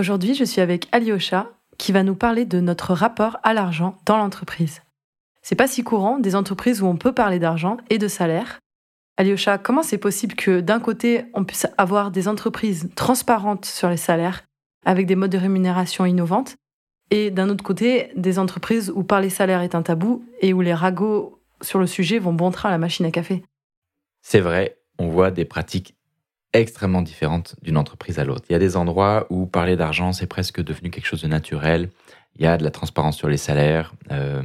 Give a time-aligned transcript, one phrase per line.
[0.00, 4.16] Aujourd'hui, je suis avec Alyosha qui va nous parler de notre rapport à l'argent dans
[4.16, 4.80] l'entreprise.
[5.42, 8.60] C'est pas si courant des entreprises où on peut parler d'argent et de salaire.
[9.18, 13.98] Alyosha, comment c'est possible que d'un côté, on puisse avoir des entreprises transparentes sur les
[13.98, 14.44] salaires
[14.86, 16.56] avec des modes de rémunération innovantes
[17.10, 20.72] et d'un autre côté, des entreprises où parler salaire est un tabou et où les
[20.72, 23.42] ragots sur le sujet vont bon train à la machine à café?
[24.22, 25.94] C'est vrai, on voit des pratiques
[26.52, 28.44] extrêmement différentes d'une entreprise à l'autre.
[28.48, 31.90] Il y a des endroits où parler d'argent, c'est presque devenu quelque chose de naturel.
[32.36, 34.42] Il y a de la transparence sur les salaires, euh,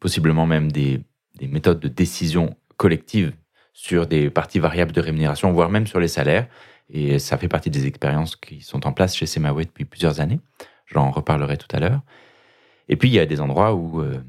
[0.00, 1.00] possiblement même des,
[1.40, 3.32] méthodes de décision collective
[3.72, 6.46] sur des parties variables de rémunération, voire même sur les salaires.
[6.90, 10.40] Et ça fait partie des expériences qui sont en place chez Semaway depuis plusieurs années.
[10.86, 12.02] J'en reparlerai tout à l'heure.
[12.88, 14.22] Et puis, il y a des endroits où, euh,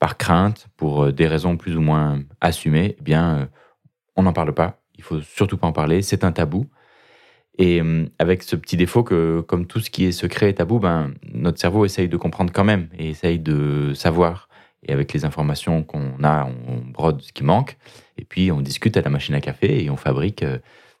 [0.00, 3.48] par crainte, pour euh, des raisons plus ou moins assumées, eh bien,
[4.16, 6.66] on n'en parle pas il faut surtout pas en parler, c'est un tabou.
[7.58, 10.78] Et euh, avec ce petit défaut que, comme tout ce qui est secret et tabou,
[10.78, 14.48] ben, notre cerveau essaye de comprendre quand même et essaye de savoir.
[14.82, 17.78] Et avec les informations qu'on a, on brode ce qui manque.
[18.18, 20.58] Et puis, on discute à la machine à café et on fabrique euh,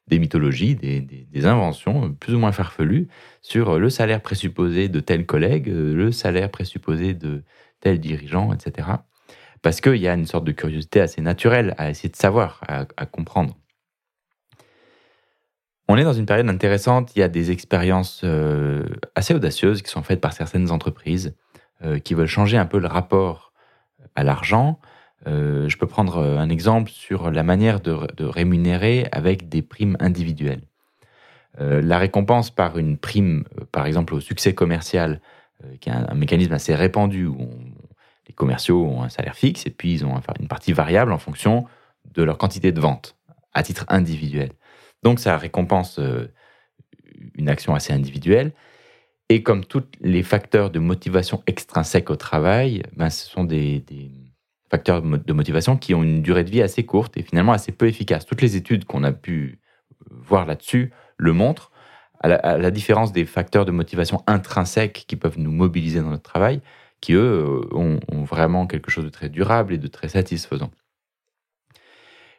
[0.08, 3.08] des mythologies, des, inventions plus ou moins farfelues
[3.42, 7.42] sur le salaire présupposé de tel collègue, le salaire présupposé de
[7.80, 8.88] tel dirigeant, etc.
[9.62, 13.06] Parce qu'il y a une sorte de curiosité assez naturelle à essayer de savoir, à
[13.06, 13.59] comprendre.
[15.90, 17.16] On est dans une période intéressante.
[17.16, 18.84] Il y a des expériences euh,
[19.16, 21.34] assez audacieuses qui sont faites par certaines entreprises
[21.82, 23.52] euh, qui veulent changer un peu le rapport
[24.14, 24.78] à l'argent.
[25.26, 30.62] Euh, je peux prendre un exemple sur la manière de, rémunérer avec des primes individuelles.
[31.58, 35.20] la récompense par une prime, par exemple au succès commercial,
[35.80, 37.50] qui est un, mécanisme assez répandu où
[38.28, 41.66] les commerciaux ont un salaire fixe et puis ils ont une partie variable en fonction
[42.14, 43.16] de leur quantité de vente
[43.54, 44.50] à titre individuel.
[45.02, 46.26] Donc ça récompense euh,
[47.34, 48.52] une action assez individuelle.
[49.28, 53.84] Et comme tous les facteurs de motivation extrinsèques au travail, ben, ce sont des,
[54.68, 57.86] facteurs de motivation qui ont une durée de vie assez courte et finalement assez peu
[57.86, 58.26] efficaces.
[58.26, 59.60] Toutes les études qu'on a pu
[60.10, 61.70] voir là-dessus le montrent,
[62.22, 66.60] à la, différence des facteurs de motivation intrinsèques qui peuvent nous mobiliser dans notre travail,
[67.00, 70.70] qui eux ont vraiment quelque chose de très durable et de très satisfaisant.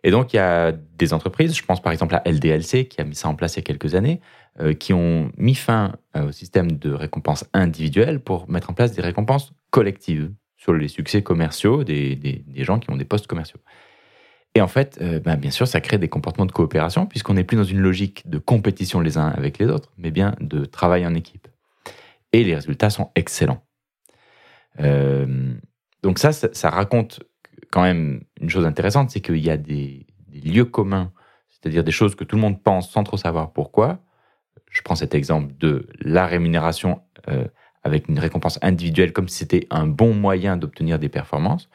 [0.04, 3.04] Et donc, il y a des entreprises, je pense par exemple à LDLC, qui a
[3.04, 4.20] mis ça en place il y a quelques années,
[4.60, 8.94] euh, qui ont mis fin euh, au système de récompenses individuelles pour mettre en place
[8.94, 13.60] des récompenses collectives sur les succès commerciaux des, des, gens qui ont des postes commerciaux.
[14.54, 17.44] Et en fait, euh, ben, bien sûr, ça crée des comportements de coopération, puisqu'on n'est
[17.44, 21.06] plus dans une logique de compétition les uns avec les autres, mais bien de travail
[21.06, 21.48] en équipe.
[22.34, 23.64] Et les résultats sont excellents.
[24.80, 27.22] donc ça, ça raconte
[27.72, 31.12] quand même une chose intéressante, c'est qu'il y a des, lieux communs,
[31.50, 34.00] c'est-à-dire des choses que tout le monde pense sans trop savoir pourquoi.
[34.70, 37.46] Je prends cet exemple de la rémunération euh,
[37.84, 41.70] avec une récompense individuelle, comme si c'était un bon moyen d'obtenir des performances,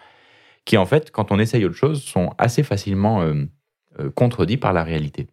[0.64, 3.44] qui en fait, quand on essaye autre chose, sont assez facilement euh,
[4.00, 5.26] euh, contredits par la réalité.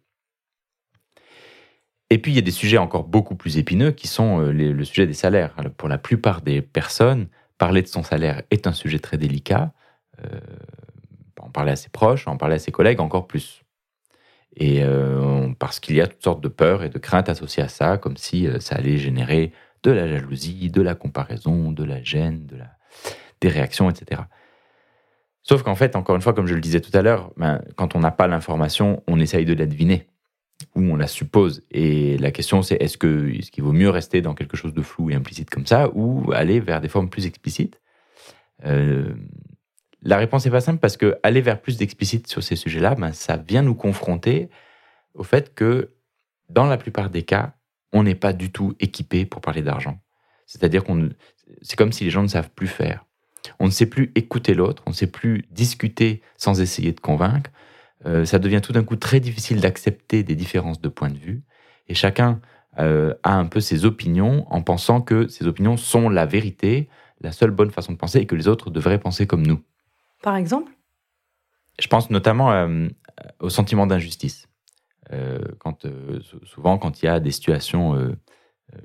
[2.10, 5.06] Et puis, il y a des sujets encore beaucoup plus épineux qui sont le sujet
[5.06, 5.56] des salaires.
[5.78, 9.72] pour la plupart des personnes, parler de son salaire est un sujet très délicat
[11.40, 13.64] en parler à ses proches, en parler à ses collègues encore plus.
[14.56, 17.68] Et euh, parce qu'il y a toutes sortes de peurs et de craintes associées à
[17.68, 19.52] ça, comme si euh, ça allait générer
[19.82, 22.70] de la jalousie, de la comparaison, de la gêne, de la...
[23.40, 24.22] des réactions, etc.
[25.42, 27.94] Sauf qu'en fait, encore une fois, comme je le disais tout à l'heure, ben, quand
[27.94, 30.06] on n'a pas l'information, on essaye de la deviner
[30.74, 31.62] ou on la suppose.
[31.70, 35.10] Et la question, c'est est-ce qu'il est vaut mieux rester dans quelque chose de flou
[35.10, 37.80] et implicite comme ça ou aller vers des formes plus explicites?
[40.04, 43.12] La réponse est pas simple parce que aller vers plus d'explicite sur ces sujets-là, ben,
[43.12, 44.50] ça vient nous confronter
[45.14, 45.94] au fait que
[46.50, 47.54] dans la plupart des cas,
[47.92, 49.98] on n'est pas du tout équipé pour parler d'argent.
[50.46, 51.08] C'est-à-dire qu'on,
[51.62, 53.06] c'est comme si les gens ne savent plus faire.
[53.58, 57.50] On ne sait plus écouter l'autre, on ne sait plus discuter sans essayer de convaincre.
[58.04, 61.42] Euh, ça devient tout d'un coup très difficile d'accepter des différences de point de vue.
[61.88, 62.40] Et chacun
[62.78, 66.88] euh, a un peu ses opinions en pensant que ces opinions sont la vérité,
[67.22, 69.62] la seule bonne façon de penser et que les autres devraient penser comme nous
[70.24, 70.72] par exemple
[71.78, 72.88] Je pense notamment euh,
[73.40, 74.48] au sentiment d'injustice.
[75.12, 75.38] Euh,
[75.84, 78.16] euh, souvent, quand il y a des situations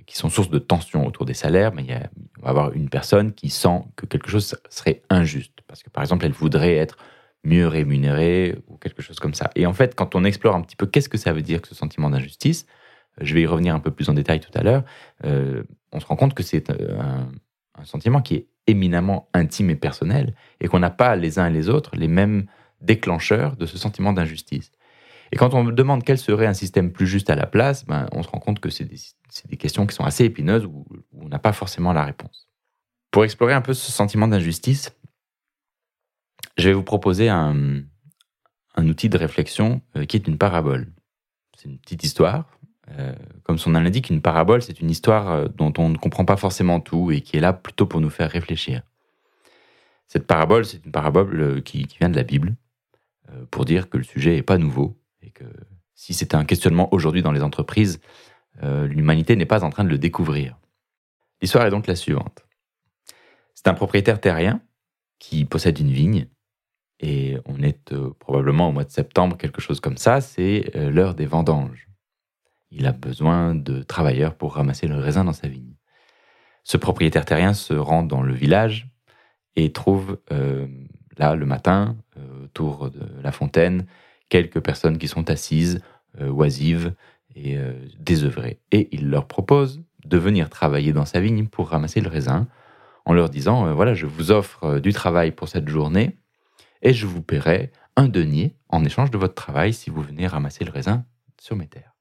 [0.06, 2.10] qui sont source de tension autour des salaires, mais il, y a,
[2.42, 5.60] va avoir une personne qui sent que quelque chose serait injuste.
[5.66, 6.98] Parce que, par exemple, elle voudrait être
[7.46, 9.50] mieux rémunérée ou quelque chose comme ça.
[9.56, 11.70] Et en fait, quand on explore un petit peu qu'est-ce que ça veut dire que
[11.70, 12.66] ce sentiment d'injustice,
[13.22, 14.84] je vais y revenir un peu plus en détail tout à l'heure,
[15.24, 17.32] on se rend compte que c'est un,
[17.80, 21.54] un sentiment qui est éminemment intime et personnel, et qu'on n'a pas les uns et
[21.54, 22.46] les autres les mêmes
[22.82, 24.72] déclencheurs de ce sentiment d'injustice.
[25.32, 28.08] Et quand on me demande quel serait un système plus juste à la place, ben,
[28.12, 31.40] on se rend compte que c'est des, questions qui sont assez épineuses où, on n'a
[31.40, 32.48] pas forcément la réponse.
[33.12, 34.92] Pour explorer un peu ce sentiment d'injustice,
[36.58, 37.84] je vais vous proposer un,
[38.78, 40.88] outil de réflexion euh, qui est une parabole.
[41.58, 42.46] C'est une petite histoire.
[42.98, 43.14] Euh,
[43.44, 46.38] comme son nom l'indique, une parabole, c'est une histoire euh, dont on ne comprend pas
[46.38, 48.82] forcément tout et qui est là plutôt pour nous faire réfléchir.
[50.08, 52.56] Cette parabole, c'est une parabole qui, qui, vient de la Bible,
[53.52, 55.44] pour dire que le sujet n'est pas nouveau et que
[55.94, 58.00] si c'était un questionnement aujourd'hui dans les entreprises,
[58.64, 60.58] l'humanité n'est pas en train de le découvrir.
[61.44, 62.44] L'histoire est donc la suivante.
[63.54, 64.62] C'est un propriétaire terrien
[65.20, 66.28] qui possède une vigne
[67.02, 70.90] et on est euh, probablement au mois de septembre, quelque chose comme ça, c'est euh,
[70.90, 71.89] l'heure des vendanges.
[72.72, 75.76] Il a besoin de travailleurs pour ramasser le raisin dans sa vigne.
[76.64, 78.90] Ce propriétaire terrien se rend dans le village
[79.56, 80.68] et trouve euh,
[81.18, 81.98] là le matin,
[82.44, 83.86] autour de la fontaine,
[84.30, 85.82] quelques personnes qui sont assises,
[86.20, 86.94] oisives
[87.36, 87.58] et
[87.98, 88.60] désœuvrées.
[88.72, 92.48] Et il leur propose de venir travailler dans sa vigne pour ramasser le raisin,
[93.06, 96.18] en leur disant, voilà, je vous offre du travail pour cette journée,
[96.82, 100.64] et je vous paierai un denier en échange de votre travail si vous venez ramasser
[100.64, 101.06] le raisin
[101.40, 101.99] sur mes terres.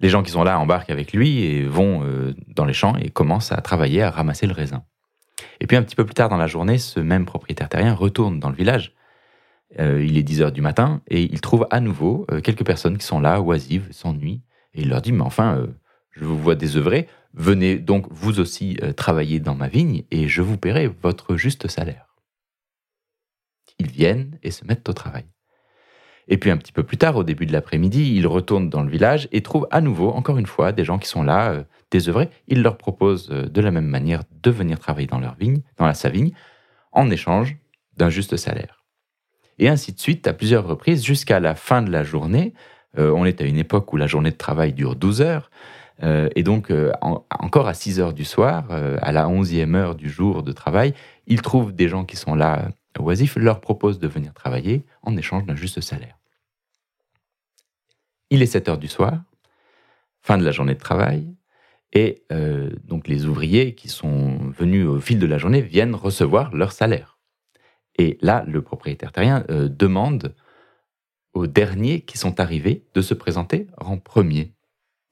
[0.00, 3.10] Les gens qui sont là embarquent avec lui et vont euh, dans les champs et
[3.10, 4.82] commencent à travailler à ramasser le raisin.
[5.60, 8.40] Et puis un petit peu plus tard dans la journée, ce même propriétaire terrien retourne
[8.40, 8.94] dans le village.
[9.78, 12.98] Euh, il est 10 heures du matin et il trouve à nouveau euh, quelques personnes
[12.98, 14.42] qui sont là, oisives, s'ennuient.
[14.74, 15.66] Et il leur dit, mais enfin,
[16.12, 20.56] je vous vois désœuvrer, venez donc vous aussi travailler dans ma vigne et je vous
[20.56, 22.10] paierai votre juste salaire
[23.80, 25.24] ils viennent et se mettent au travail.
[26.28, 28.90] Et puis un petit peu plus tard, au début de l'après-midi, ils retournent dans le
[28.90, 32.30] village et trouvent à nouveau, encore une fois, des gens qui sont là, euh, désœuvrés.
[32.48, 35.86] Ils leur proposent euh, de la même manière de venir travailler dans leur vigne, dans
[35.86, 36.32] la sa vigne,
[36.92, 37.56] en échange
[37.96, 38.84] d'un juste salaire.
[39.58, 42.54] Et ainsi de suite, à plusieurs reprises, jusqu'à la fin de la journée.
[42.98, 45.50] Euh, on est à une époque où la journée de travail dure 12 heures.
[46.02, 50.50] et donc, encore à 6 heures du soir, à la 11e heure du jour de
[50.50, 50.94] travail,
[51.26, 55.44] ils trouvent des gens qui sont là Oisif leur propose de venir travailler en échange
[55.44, 56.18] d'un juste salaire.
[58.30, 59.22] Il est 7 heures du soir,
[60.20, 61.34] fin de la journée de travail,
[61.92, 66.54] et euh, donc les ouvriers qui sont venus au fil de la journée viennent recevoir
[66.54, 67.18] leur salaire.
[67.98, 70.34] Et là, le propriétaire terrien euh, demande
[71.32, 74.54] aux derniers qui sont arrivés de se présenter en premier.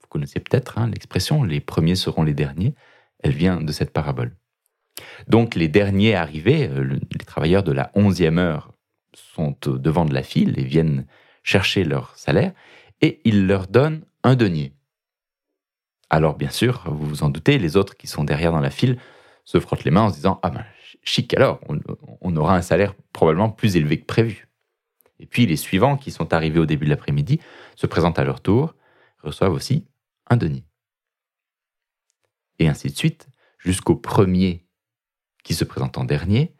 [0.00, 2.74] Vous connaissez peut-être hein, l'expression les premiers seront les derniers.
[3.20, 4.36] Elle vient de cette parabole.
[5.28, 8.72] Donc les derniers arrivés, euh, les travailleurs de la 11e heure,
[9.14, 11.06] sont devant de la file et viennent
[11.42, 12.52] chercher leur salaire,
[13.00, 14.72] et ils leur donnent un denier.
[16.10, 18.98] Alors bien sûr, vous vous en doutez, les autres qui sont derrière dans la file
[19.44, 20.64] se frottent les mains en se disant Ah ben
[21.02, 21.60] chic alors,
[22.20, 24.48] on, aura un salaire probablement plus élevé que prévu.
[25.20, 27.40] Et puis les suivants qui sont arrivés au début de l'après-midi
[27.76, 28.74] se présentent à leur tour,
[29.22, 29.86] reçoivent aussi
[30.28, 30.64] un denier.
[32.58, 33.28] Et ainsi de suite,
[33.58, 34.67] jusqu'au premier
[35.48, 36.52] qui se présentent en dernier,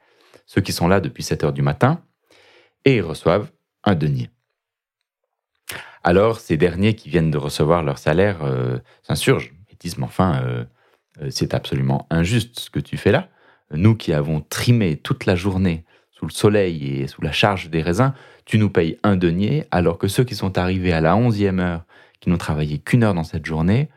[0.46, 2.02] ceux qui sont là depuis 7 heures du matin,
[2.87, 3.50] et ils reçoivent
[3.85, 4.31] un denier.
[6.02, 10.43] Alors, ces derniers qui viennent de recevoir leur salaire euh, s'insurgent et disent, mais enfin,
[10.43, 10.65] euh,
[11.20, 13.29] euh, c'est absolument injuste ce que tu fais là.
[13.72, 17.82] Nous qui avons trimé toute la journée sous le soleil et sous la charge des
[17.82, 18.15] raisins,
[18.46, 21.84] tu nous payes un denier, alors que ceux qui sont arrivés à la onzième heure,
[22.20, 23.91] qui n'ont travaillé qu'une heure dans cette journée,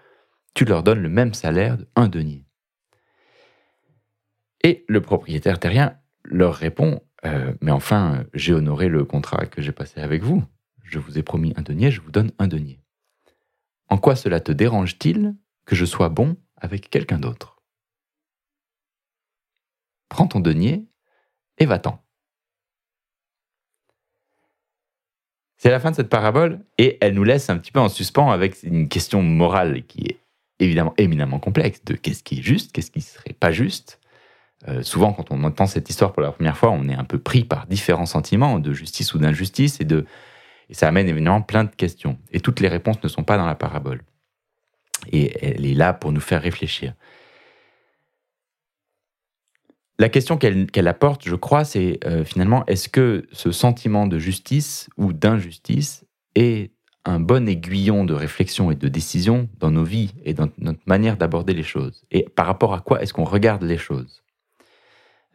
[0.54, 2.44] tu leur donnes le même salaire de un denier.
[4.64, 9.72] Et le propriétaire terrien leur répond euh, Mais enfin, j'ai honoré le contrat que j'ai
[9.72, 10.44] passé avec vous.
[10.84, 12.80] Je vous ai promis un denier, je vous donne un denier.
[13.88, 17.62] En quoi cela te dérange-t-il que je sois bon avec quelqu'un d'autre?
[20.10, 20.86] Prends ton denier
[21.58, 22.04] et va-t'en.
[25.58, 28.32] C'est la fin de cette parabole et elle nous laisse un petit peu en suspens
[28.32, 30.20] avec une question morale qui est
[30.58, 34.01] évidemment éminemment complexe de qu'est-ce qui est juste, qu'est-ce qui serait pas juste.
[34.68, 37.18] Euh, souvent, quand on entend cette histoire pour la première fois, on est un peu
[37.18, 39.88] pris par différents sentiments de justice ou d'injustice, et,
[40.74, 42.18] ça amène évidemment plein de questions.
[42.32, 44.02] Et toutes les réponses ne sont pas dans la parabole.
[45.12, 46.94] Et elle est là pour nous faire réfléchir.
[50.00, 54.90] La question qu'elle apporte, je crois, c'est euh, finalement, est-ce que ce sentiment de justice
[54.98, 56.72] ou d'injustice est
[57.04, 61.18] un bon aiguillon de réflexion et de décision dans nos vies et dans notre manière
[61.18, 62.04] d'aborder les choses?
[62.12, 64.24] Et par rapport à quoi est-ce qu'on regarde les choses?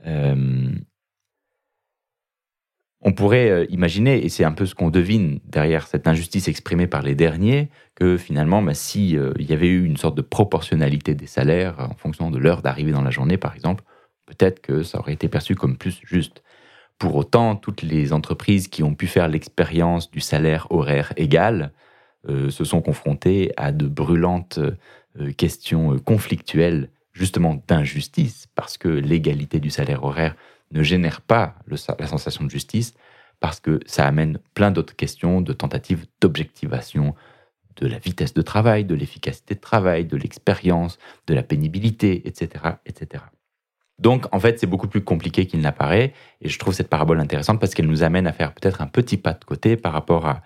[0.07, 0.73] Euh,
[3.03, 6.87] on pourrait euh, imaginer, et c'est un peu ce qu'on devine derrière cette injustice exprimée
[6.87, 11.15] par les derniers, que finalement, bah, si euh, y avait eu une sorte de proportionnalité
[11.15, 13.85] des salaires en fonction de l'heure d'arrivée dans la journée, par exemple,
[14.27, 16.43] peut-être que ça aurait été perçu comme plus juste.
[16.99, 21.73] Pour autant, toutes les entreprises qui ont pu faire l'expérience du salaire horaire égal
[22.27, 24.59] se sont confrontées à de brûlantes
[25.37, 30.37] questions conflictuelles, justement d'injustice, parce que l'égalité du salaire horaire
[30.73, 32.95] ne génère pas la sensation de justice,
[33.41, 37.15] parce que ça amène plein d'autres questions de tentatives d'objectivation
[37.77, 42.65] de la vitesse de travail, de l'efficacité de travail, de l'expérience, de la pénibilité, etc.,
[42.87, 43.25] etc.
[43.99, 47.61] Donc, en fait, c'est beaucoup plus compliqué qu'il n'apparaît, et je trouve cette parabole intéressante
[47.61, 50.43] parce qu'elle nous amène à faire peut-être un petit pas de côté par rapport à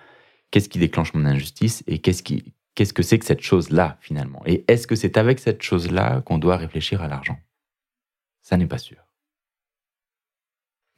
[0.50, 4.42] qu'est-ce qui déclenche mon injustice et qu'est-ce qui, qu'est-ce que c'est que cette chose-là finalement?
[4.46, 7.38] Et est-ce que c'est avec cette chose-là qu'on doit réfléchir à l'argent?
[8.42, 8.98] Ça n'est pas sûr.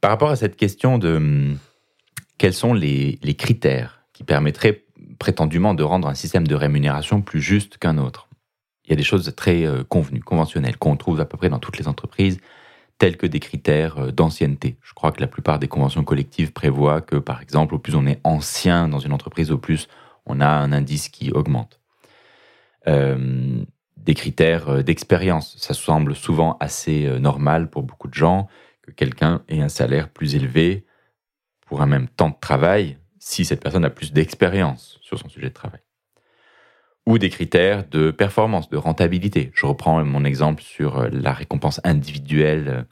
[0.01, 1.59] Par rapport à cette question de hum,
[2.39, 4.85] quels sont les, critères qui permettraient
[5.19, 8.29] prétendument de rendre un système de rémunération plus juste qu'un autre,
[8.85, 11.61] il y a des choses très euh, convenues, conventionnelles, qu'on trouve à peu près dans
[11.61, 12.39] toutes les entreprises,
[12.99, 14.77] telles que des critères euh, d'ancienneté.
[14.83, 18.07] Je crois que la plupart des conventions collectives prévoient que, par exemple, au plus on
[18.07, 19.87] est ancien dans une entreprise, au plus
[20.27, 21.81] on a un indice qui augmente.
[22.89, 23.65] Euh,
[23.97, 25.57] des critères d'expérience.
[25.59, 28.49] Ça semble souvent assez normal pour beaucoup de gens
[28.83, 30.85] que quelqu'un ait un salaire plus élevé
[31.67, 35.51] pour un même temps de travail si cette personne a plus d'expérience sur son sujet
[35.51, 35.83] de travail
[37.07, 39.51] ou des critères de performance, de rentabilité.
[39.55, 42.87] Je reprends mon exemple sur euh, la récompense individuelle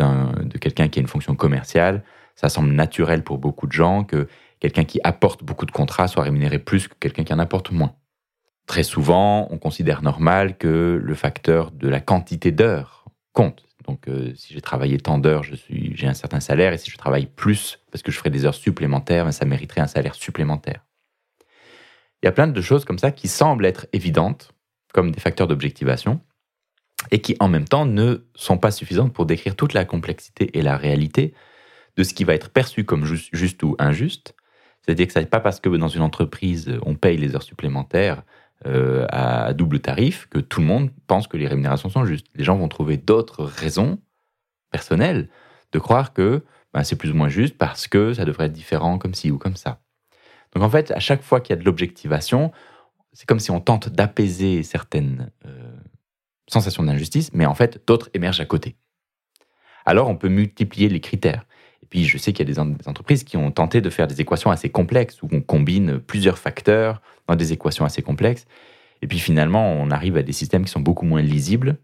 [0.00, 2.02] euh, de quelqu'un qui a une fonction commerciale.
[2.34, 4.26] Ça semble naturel pour beaucoup de gens que
[4.62, 7.96] quelqu'un qui apporte beaucoup de contrats soit rémunéré plus que quelqu'un qui en apporte moins.
[8.66, 13.66] Très souvent, on considère normal que le facteur de la quantité d'heures compte.
[13.88, 17.26] Donc, euh, si j'ai travaillé tant d'heures, j'ai un certain salaire, et si je travaille
[17.26, 20.86] plus parce que je ferai des heures supplémentaires, ben, ça mériterait un salaire supplémentaire.
[22.22, 24.52] Il y a plein de choses comme ça qui semblent être évidentes,
[24.94, 26.20] comme des facteurs d'objectivation,
[27.10, 30.62] et qui en même temps ne sont pas suffisantes pour décrire toute la complexité et
[30.62, 31.34] la réalité
[31.96, 34.36] de ce qui va être perçu comme juste, ou injuste.
[34.84, 38.22] C'est-à-dire que ce n'est pas parce que dans une entreprise, on paye les heures supplémentaires
[38.66, 42.26] euh, à double tarif que tout le monde pense que les rémunérations sont justes.
[42.34, 43.98] Les gens vont trouver d'autres raisons
[44.70, 45.28] personnelles
[45.72, 48.98] de croire que ben, c'est plus ou moins juste parce que ça devrait être différent
[48.98, 49.80] comme ci ou comme ça.
[50.54, 52.52] Donc en fait, à chaque fois qu'il y a de l'objectivation,
[53.12, 55.76] c'est comme si on tente d'apaiser certaines euh,
[56.46, 58.76] sensations d'injustice, mais en fait, d'autres émergent à côté.
[59.84, 61.46] Alors on peut multiplier les critères.
[61.82, 64.20] Et puis je sais qu'il y a des, entreprises qui ont tenté de faire des
[64.20, 68.46] équations assez complexes, où on combine plusieurs facteurs dans des équations assez complexes.
[69.02, 71.78] Et puis finalement, on arrive à des systèmes qui sont beaucoup moins lisibles.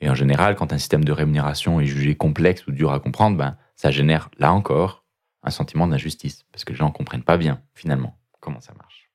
[0.00, 3.36] Et en général, quand un système de rémunération est jugé complexe ou dur à comprendre,
[3.36, 5.04] ben, ça génère, là encore,
[5.42, 9.10] un sentiment d'injustice, parce que les gens ne comprennent pas bien, finalement, comment ça marche.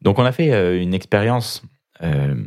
[0.00, 1.62] Donc on a fait euh, une expérience
[2.02, 2.44] euh,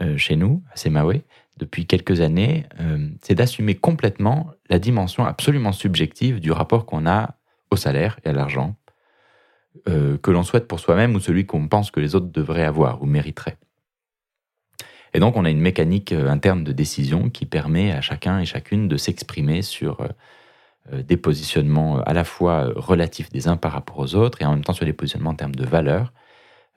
[0.00, 1.22] euh, chez nous, à Semawe,
[1.58, 2.64] depuis quelques années,
[3.20, 7.36] c'est d'assumer complètement la dimension absolument subjective du rapport qu'on a
[7.70, 8.76] au salaire et à l'argent,
[9.86, 13.06] que l'on souhaite pour soi-même ou celui qu'on pense que les autres devraient avoir ou
[13.06, 13.58] mériteraient.
[15.14, 18.88] Et donc on a une mécanique interne de décision qui permet à chacun et chacune
[18.88, 20.00] de s'exprimer sur
[20.92, 24.44] euh, des positionnements euh, à la fois relatifs des uns par rapport aux autres et
[24.44, 26.12] en même temps sur des positionnements en termes de valeur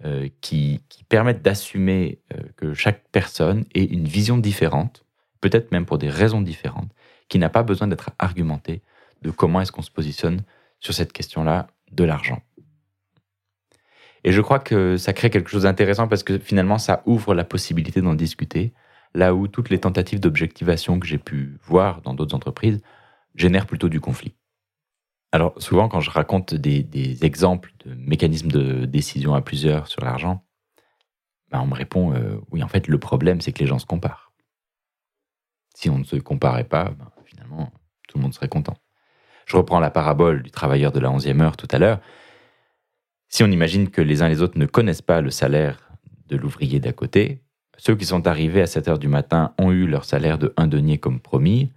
[0.06, 2.20] euh, qui, permettent d'assumer
[2.56, 5.04] que chaque personne ait une vision différente,
[5.42, 6.90] peut-être même pour des raisons différentes,
[7.28, 8.82] qui n'a pas besoin d'être argumentée
[9.22, 10.42] de comment est-ce qu'on se positionne
[10.80, 12.42] sur cette question-là de l'argent.
[14.24, 17.44] Et je crois que ça crée quelque chose d'intéressant parce que finalement, ça ouvre la
[17.44, 18.74] possibilité d'en discuter,
[19.14, 22.82] là où toutes les tentatives d'objectivation que j'ai pu voir dans d'autres entreprises
[23.36, 24.34] génère plutôt du conflit.
[25.32, 30.44] Alors souvent quand je raconte des, exemples de mécanismes de décision à plusieurs sur l'argent,
[31.50, 33.86] ben, on me répond euh, oui en fait le problème c'est que les gens se
[33.86, 34.32] comparent.
[35.74, 37.72] Si on ne se comparait pas, ben, finalement
[38.08, 38.76] tout le monde serait content.
[39.46, 42.00] Je reprends la parabole du travailleur de la onzième heure tout à l'heure.
[43.30, 45.92] Si on imagine que les uns et les autres ne connaissent pas le salaire
[46.28, 47.42] de l'ouvrier d'à côté,
[47.78, 50.68] ceux qui sont arrivés à 7 heures du matin ont eu leur salaire de un
[50.68, 51.72] denier comme promis,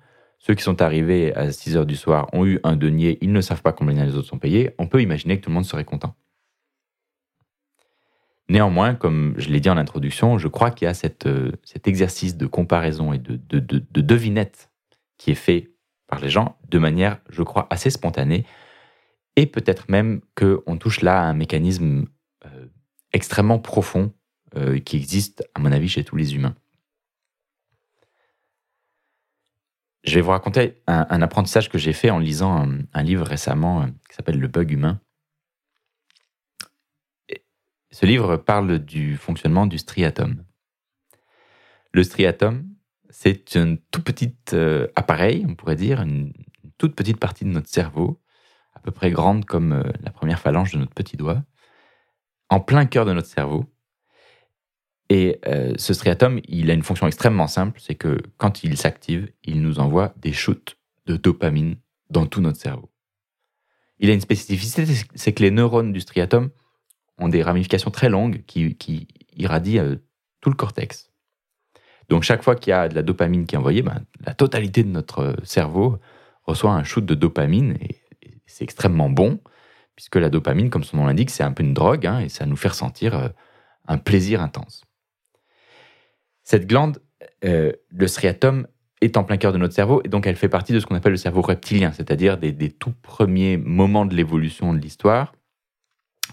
[0.46, 3.40] ceux qui sont arrivés à 6 heures du soir ont eu un denier, ils ne
[3.40, 4.74] savent pas combien les autres sont payés.
[4.78, 6.14] On peut imaginer que tout le monde serait content.
[8.50, 12.36] Néanmoins, comme je l'ai dit en introduction, je crois qu'il y a euh, cet exercice
[12.36, 14.70] de comparaison et de, de, devinette
[15.16, 15.70] qui est fait
[16.08, 18.44] par les gens de manière, je crois, assez spontanée.
[19.36, 22.04] Et peut-être même qu'on touche là à un mécanisme
[22.44, 22.66] euh,
[23.14, 24.12] extrêmement profond
[24.56, 26.54] euh, qui existe, à mon avis, chez tous les humains.
[30.04, 33.86] Je vais vous raconter un, apprentissage que j'ai fait en lisant un, livre récemment euh,
[34.08, 35.00] qui s'appelle Le bug humain.
[37.90, 40.44] ce livre parle du fonctionnement du striatum.
[41.92, 42.68] Le striatum,
[43.08, 46.32] c'est un tout petit euh, appareil, on pourrait dire, une,
[46.76, 48.20] toute petite partie de notre cerveau,
[48.74, 51.44] à peu près grande comme euh, la première phalange de notre petit doigt,
[52.50, 53.64] en plein cœur de notre cerveau.
[55.10, 59.30] Et euh, ce striatum, il a une fonction extrêmement simple, c'est que quand il s'active,
[59.44, 61.76] il nous envoie des shoots de dopamine
[62.10, 62.90] dans tout notre cerveau.
[63.98, 66.50] Il a une spécificité, c'est que les neurones du striatum
[67.18, 69.96] ont des ramifications très longues qui, irradient euh,
[70.40, 71.10] tout le cortex.
[72.08, 74.82] Donc chaque fois qu'il y a de la dopamine qui est envoyée, ben, la totalité
[74.82, 75.98] de notre cerveau
[76.42, 78.00] reçoit un shoot de dopamine et,
[78.46, 79.40] c'est extrêmement bon,
[79.96, 82.46] puisque la dopamine, comme son nom l'indique, c'est un peu une drogue hein, et ça
[82.46, 83.28] nous fait ressentir euh,
[83.88, 84.84] un plaisir intense.
[86.44, 87.00] Cette glande,
[87.44, 88.66] euh, le striatum,
[89.00, 90.94] est en plein cœur de notre cerveau et donc elle fait partie de ce qu'on
[90.94, 95.34] appelle le cerveau reptilien, c'est-à-dire des, tout premiers moments de l'évolution de l'histoire,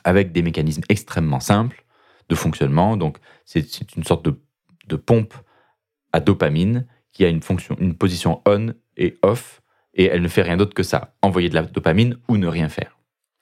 [0.04, 1.84] avec des mécanismes extrêmement simples
[2.30, 2.98] de fonctionnement.
[2.98, 3.66] Donc c'est
[3.96, 4.40] une sorte de,
[4.88, 5.34] de pompe
[6.14, 9.62] à dopamine qui a une fonction, une position on et off,
[9.94, 12.70] et elle ne fait rien d'autre que ça, envoyer de la dopamine ou ne rien
[12.70, 12.98] faire.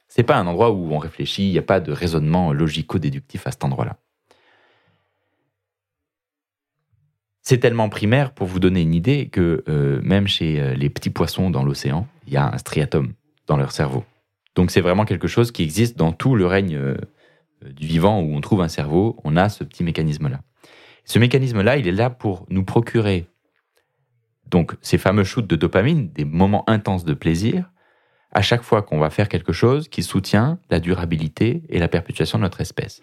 [0.08, 3.52] C'est pas un endroit où on réfléchit, il n'y a pas de raisonnement logico-déductif à
[3.52, 3.98] cet endroit-là.
[7.50, 11.10] C'est tellement primaire pour vous donner une idée que euh, même chez euh, les petits
[11.10, 13.13] poissons dans l'océan, il y a un striatum
[13.48, 14.06] dans leur cerveau.
[14.53, 16.96] Donc c'est vraiment quelque chose qui existe dans tout le règne euh,
[17.63, 20.41] du vivant où on trouve un cerveau, on a ce petit mécanisme-là.
[21.06, 23.25] Ce mécanisme-là, il est là pour nous procurer
[24.51, 27.72] donc ces fameux shoots de dopamine, des moments intenses de plaisir,
[28.32, 32.38] à chaque fois qu'on va faire quelque chose qui soutient la durabilité et la perpétuation
[32.38, 33.01] de notre espèce.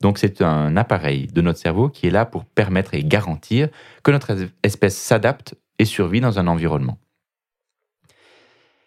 [0.00, 3.68] Donc c'est un appareil de notre cerveau qui est là pour permettre et garantir
[4.02, 6.98] que notre espèce s'adapte et survit dans un environnement.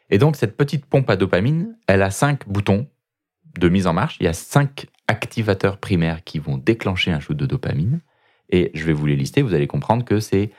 [0.10, 2.88] Et donc cette petite pompe à dopamine, elle a cinq boutons
[3.60, 4.18] de mise en marche.
[4.20, 8.01] Il y a cinq activateurs primaires qui vont déclencher un shoot de dopamine.
[8.50, 10.52] Et je vais vous les lister, vous allez comprendre que c'est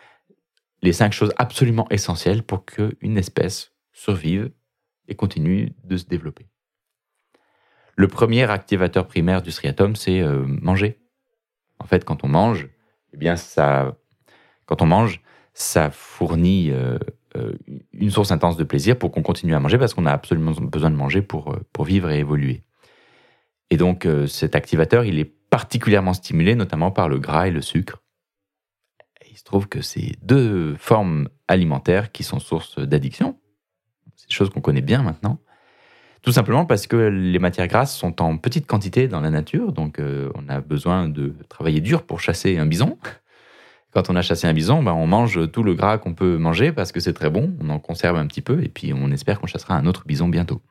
[0.82, 4.50] les cinq choses absolument essentielles pour qu'une espèce survive
[5.08, 6.51] et continue de se développer.
[7.96, 10.98] Le premier activateur primaire du striatum, c'est euh, manger.
[11.78, 12.68] En fait, quand on mange,
[13.12, 13.96] eh bien, ça,
[14.66, 15.20] quand on mange,
[15.52, 16.98] ça fournit euh,
[17.36, 17.52] euh,
[17.92, 20.90] une source intense de plaisir pour qu'on continue à manger parce qu'on a absolument besoin
[20.90, 22.62] de manger pour, pour vivre et évoluer.
[23.68, 28.02] Et donc, cet activateur, il est particulièrement stimulé, notamment par le gras et le sucre.
[29.30, 33.38] il se trouve que c'est deux formes alimentaires qui sont source d'addiction.
[34.14, 35.38] C'est des choses qu'on connaît bien maintenant.
[36.22, 39.98] Tout simplement parce que les matières grasses sont en petite quantité dans la nature, donc
[39.98, 42.96] euh, on a besoin de travailler dur pour chasser un bison.
[43.92, 46.72] Quand on a chassé un bison, ben, on mange tout le gras qu'on peut manger
[46.72, 49.40] parce que c'est très bon, on en conserve un petit peu et puis on espère
[49.40, 50.62] qu'on chassera un autre bison bientôt.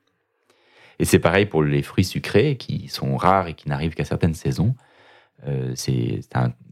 [0.99, 4.33] Et c'est pareil pour les fruits sucrés qui sont rares et qui n'arrivent qu'à certaines
[4.33, 4.75] saisons.
[5.47, 6.21] Euh, c'est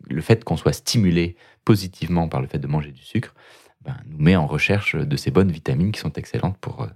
[0.07, 3.33] le fait qu'on soit stimulé positivement par le fait de manger du sucre
[3.81, 6.87] ben, nous met en recherche de ces bonnes vitamines qui sont excellentes pour euh,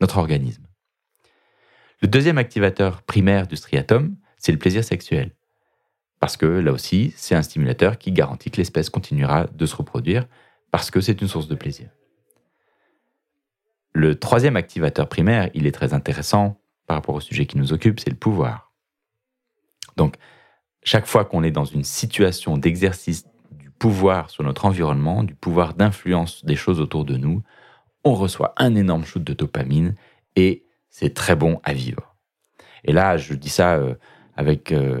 [0.00, 0.67] notre organisme.
[2.00, 5.32] Le deuxième activateur primaire du striatum, c'est le plaisir sexuel.
[6.20, 10.26] Parce que là aussi, c'est un stimulateur qui garantit que l'espèce continuera de se reproduire
[10.70, 11.88] parce que c'est une source de plaisir.
[13.92, 18.00] Le troisième activateur primaire, il est très intéressant par rapport au sujet qui nous occupe,
[18.00, 18.72] c'est le pouvoir.
[19.96, 20.16] Donc,
[20.84, 25.74] chaque fois qu'on est dans une situation d'exercice du pouvoir sur notre environnement, du pouvoir
[25.74, 27.42] d'influence des choses autour de nous,
[28.04, 29.96] on reçoit un énorme shoot de dopamine
[30.36, 32.16] et c'est très bon à vivre.
[32.84, 33.94] Et là, je dis ça euh,
[34.36, 35.00] avec euh,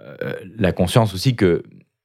[0.00, 1.62] euh, la conscience aussi que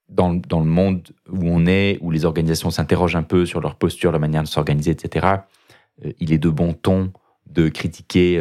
[0.10, 3.76] dans, dans, le monde où on est, où les organisations s'interrogent un peu sur leur
[3.76, 5.28] posture, leur manière de s'organiser, etc.,
[6.20, 7.12] il est de bon ton
[7.48, 8.40] de critiquer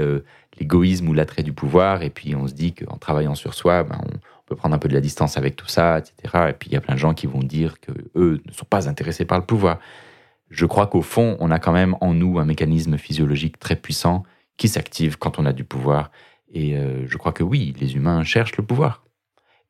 [0.59, 3.99] l'égoïsme ou l'attrait du pouvoir, et puis on se dit qu'en travaillant sur soi, ben,
[4.05, 6.49] on, peut prendre un peu de la distance avec tout ça, etc.
[6.51, 8.67] Et puis il y a plein de gens qui vont dire que eux ne sont
[8.67, 9.79] pas intéressés par le pouvoir.
[10.55, 14.23] Je crois qu'au fond, on a quand même en nous un mécanisme physiologique très puissant
[14.57, 16.13] qui s'active quand on a du pouvoir.
[16.53, 19.05] Et euh, je crois que oui, les humains cherchent le pouvoir.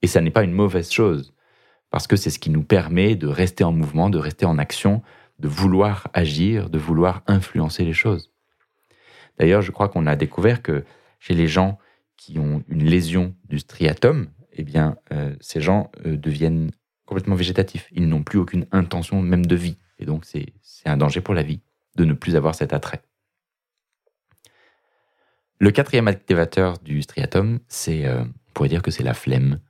[0.03, 1.33] Et ça n'est pas une mauvaise chose,
[1.91, 5.01] parce que c'est ce qui nous permet de rester en mouvement, de rester en action,
[5.39, 8.31] de vouloir agir, de vouloir influencer les choses.
[9.39, 10.85] D'ailleurs, je crois qu'on a découvert que
[11.19, 11.79] chez les gens
[12.19, 16.73] qui ont une lésion du striatum, eh bien, euh, ces gens euh, deviennent
[17.07, 17.89] complètement végétatifs.
[17.91, 19.79] Ils n'ont plus aucune intention même de vie.
[19.99, 20.53] Et donc, c'est
[20.91, 21.61] un danger pour la vie
[21.97, 23.03] de ne plus avoir cet attrait.
[25.59, 29.61] Le quatrième activateur du striatum, c'est, euh, on pourrait dire que c'est la flemme,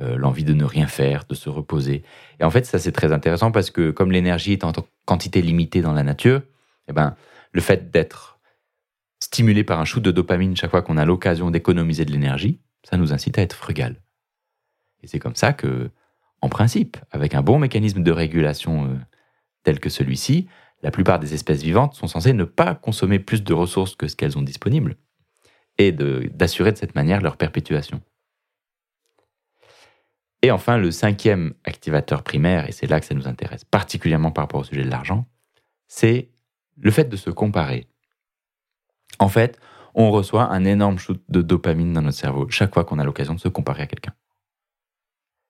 [0.00, 2.02] euh, l'envie de ne rien faire, de se reposer.
[2.40, 4.72] Et en fait, ça c'est très intéressant parce que comme l'énergie est en
[5.04, 6.42] quantité limitée dans la nature,
[6.88, 7.14] eh ben,
[7.52, 8.38] le fait d'être
[9.20, 12.96] stimulé par un shoot de dopamine chaque fois qu'on a l'occasion d'économiser de l'énergie, ça
[12.96, 13.96] nous incite à être frugal.
[15.02, 15.90] Et c'est comme ça que,
[16.40, 18.94] en principe, avec un bon mécanisme de régulation euh,
[19.68, 20.48] tel que celui-ci,
[20.82, 24.16] la plupart des espèces vivantes sont censées ne pas consommer plus de ressources que ce
[24.16, 24.96] qu'elles ont disponible
[25.76, 28.00] et d'assurer de, cette manière leur perpétuation.
[30.40, 34.44] Et enfin, le cinquième activateur primaire, et c'est là que ça nous intéresse particulièrement par
[34.44, 35.26] rapport au sujet de l'argent,
[35.86, 36.30] c'est
[36.78, 37.88] le fait de se comparer.
[39.18, 39.60] En fait,
[39.94, 43.34] on reçoit un énorme shoot de dopamine dans notre cerveau chaque fois qu'on a l'occasion
[43.34, 44.14] de se comparer à quelqu'un.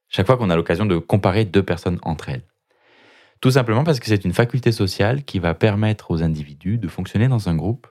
[0.09, 2.49] Chaque fois qu'on a l'occasion de comparer deux personnes entre elles.
[3.41, 7.29] Tout simplement parce que c'est une faculté sociale qui va permettre aux individus de fonctionner
[7.29, 7.87] dans un groupe,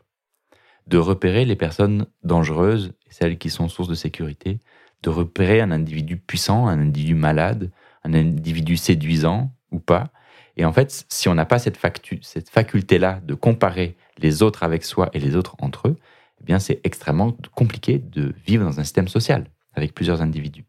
[0.87, 4.59] de repérer les personnes dangereuses et celles qui sont source de sécurité,
[5.03, 7.71] de repérer un individu puissant, un individu malade,
[8.03, 10.11] un individu séduisant ou pas.
[10.57, 15.09] Et en fait, si on n'a pas cette, faculté-là de comparer les autres avec soi
[15.13, 15.97] et les autres entre eux,
[16.41, 20.65] eh bien c'est extrêmement compliqué de vivre dans un système social avec plusieurs individus.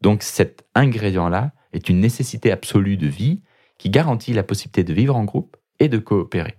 [0.00, 3.40] Donc cet ingrédient-là est une nécessité absolue de vie
[3.78, 6.58] qui garantit la possibilité de vivre en groupe et de coopérer.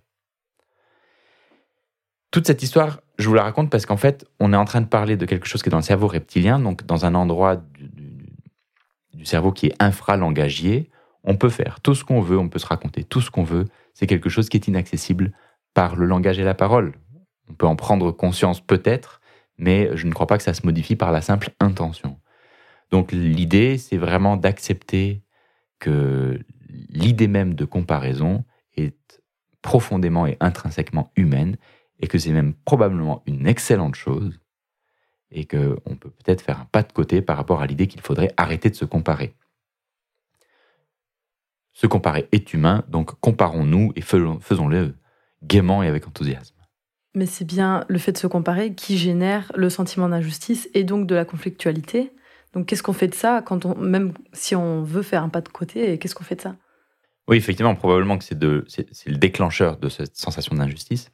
[2.31, 4.87] Toute cette histoire, je vous la raconte parce qu'en fait, on est en train de
[4.87, 9.25] parler de quelque chose qui est dans le cerveau reptilien, donc dans un endroit du,
[9.25, 10.89] cerveau qui est infralangagier.
[11.23, 13.65] On peut faire tout ce qu'on veut, on peut se raconter tout ce qu'on veut.
[13.93, 15.33] C'est quelque chose qui est inaccessible
[15.73, 16.93] par le langage et la parole.
[17.49, 19.19] On peut en prendre conscience peut-être,
[19.57, 22.17] mais je ne crois pas que ça se modifie par la simple intention.
[22.91, 25.21] Donc l'idée, c'est vraiment d'accepter
[25.79, 26.39] que
[26.89, 28.43] l'idée même de comparaison
[28.75, 29.21] est
[29.61, 31.57] profondément et intrinsèquement humaine
[31.99, 34.39] et que c'est même probablement une excellente chose
[35.31, 38.33] et qu'on peut peut-être faire un pas de côté par rapport à l'idée qu'il faudrait
[38.37, 39.35] arrêter de se comparer.
[41.73, 44.95] Se comparer est humain, donc comparons-nous et faisons-le
[45.43, 46.55] gaiement et avec enthousiasme.
[47.15, 51.07] Mais c'est bien le fait de se comparer qui génère le sentiment d'injustice et donc
[51.07, 52.11] de la conflictualité.
[52.53, 55.41] Donc qu'est-ce qu'on fait de ça quand on, même si on veut faire un pas
[55.41, 56.55] de côté, qu'est-ce qu'on fait de ça?
[57.27, 61.11] Oui, effectivement, probablement que c'est le déclencheur de cette sensation d'injustice.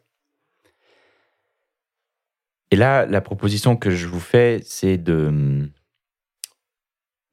[2.72, 5.70] Et là, la proposition que je vous fais, c'est de,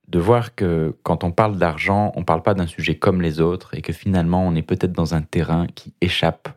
[0.08, 3.40] de voir que quand on parle d'argent, on ne parle pas d'un sujet comme les
[3.40, 6.48] autres et que finalement, on est peut-être dans un terrain qui échappe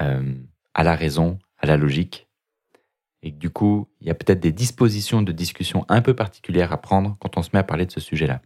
[0.00, 0.34] euh,
[0.74, 2.27] à la raison, à la logique.
[3.22, 6.80] Et du coup, il y a peut-être des dispositions de discussion un peu particulières à
[6.80, 8.40] prendre quand on se met à parler de ce sujet-là.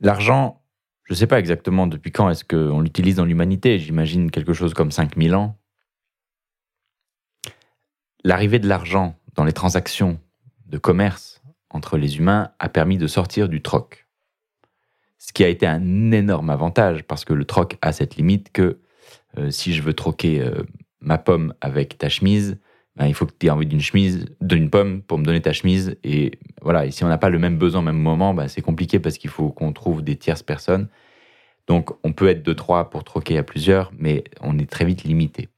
[0.00, 0.62] L'argent,
[1.04, 4.74] je ne sais pas exactement depuis quand est-ce qu'on l'utilise dans l'humanité, j'imagine quelque chose
[4.74, 5.58] comme 5000 ans.
[8.24, 10.18] L'arrivée de l'argent dans les transactions
[10.66, 14.06] de commerce entre les humains a permis de sortir du troc.
[15.18, 18.80] Ce qui a été un énorme avantage parce que le troc a cette limite que
[19.38, 20.62] euh, si je veux troquer euh,
[21.06, 22.58] ma pomme avec ta chemise,
[22.96, 25.52] ben, il faut que tu aies envie d'une chemise, d'une pomme pour me donner ta
[25.52, 25.96] chemise.
[26.02, 26.86] Et voilà.
[26.86, 29.16] Et si on n'a pas le même besoin au même moment, ben, c'est compliqué parce
[29.16, 30.88] qu'il faut qu'on trouve des tierces personnes.
[31.66, 35.04] Donc, on peut être de trois pour troquer à plusieurs, mais on est très vite
[35.04, 35.48] limité.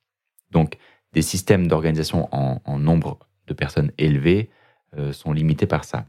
[0.50, 0.78] Donc,
[1.12, 4.50] des systèmes d'organisation en, nombre de personnes élevés
[4.96, 6.06] euh, sont limités par ça.